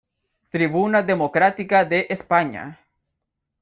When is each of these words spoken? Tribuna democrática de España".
Tribuna 0.49 1.03
democrática 1.03 1.85
de 1.85 2.07
España". 2.09 2.79